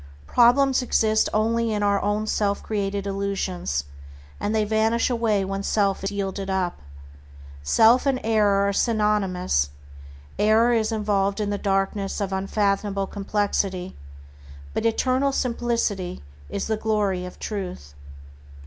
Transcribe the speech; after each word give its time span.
Problems 0.25 0.81
exist 0.81 1.29
only 1.31 1.71
in 1.71 1.83
our 1.83 2.01
own 2.01 2.25
self 2.25 2.63
created 2.63 3.05
illusions, 3.05 3.83
and 4.39 4.49
they 4.55 4.63
vanish 4.65 5.11
away 5.11 5.45
when 5.45 5.61
self 5.61 6.03
is 6.03 6.09
yielded 6.09 6.49
up. 6.49 6.81
Self 7.61 8.07
and 8.07 8.19
error 8.23 8.67
are 8.67 8.73
synonymous. 8.73 9.69
Error 10.39 10.73
is 10.73 10.91
involved 10.91 11.39
in 11.39 11.51
the 11.51 11.59
darkness 11.59 12.19
of 12.19 12.33
unfathomable 12.33 13.05
complexity, 13.05 13.95
but 14.73 14.87
eternal 14.87 15.31
simplicity 15.31 16.23
is 16.49 16.65
the 16.65 16.77
glory 16.77 17.23
of 17.23 17.37
Truth. 17.37 17.93